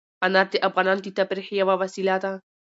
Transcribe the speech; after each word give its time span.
انار 0.25 0.47
د 0.51 0.55
افغانانو 0.67 1.01
د 1.03 1.09
تفریح 1.19 1.47
یوه 1.61 1.75
وسیله 1.81 2.15
ده. 2.23 2.31